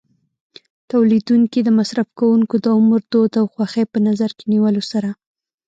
تولیدوونکي 0.91 1.59
د 1.63 1.69
مصرف 1.79 2.07
کوونکو 2.19 2.55
د 2.63 2.65
عمر، 2.77 3.01
دود 3.11 3.33
او 3.41 3.45
خوښۍ 3.53 3.83
په 3.93 3.97
نظر 4.07 4.29
کې 4.37 4.45
نیولو 4.53 4.81
سره. 4.91 5.09